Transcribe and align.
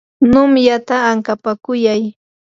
numyata 0.29 0.95
ankapakuyay. 1.09 2.03